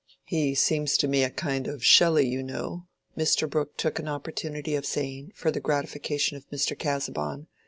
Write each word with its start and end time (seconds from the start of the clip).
"He 0.25 0.55
seems 0.55 0.97
to 0.97 1.07
me 1.07 1.23
a 1.23 1.29
kind 1.29 1.67
of 1.67 1.85
Shelley, 1.85 2.27
you 2.27 2.41
know," 2.41 2.87
Mr. 3.15 3.47
Brooke 3.47 3.77
took 3.77 3.99
an 3.99 4.07
opportunity 4.07 4.73
of 4.73 4.83
saying, 4.83 5.31
for 5.35 5.51
the 5.51 5.59
gratification 5.59 6.37
of 6.37 6.49
Mr. 6.49 6.75
Casaubon. 6.75 7.45